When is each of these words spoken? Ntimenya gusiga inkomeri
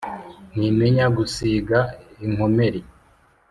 Ntimenya 0.57 1.05
gusiga 1.17 1.79
inkomeri 2.25 2.81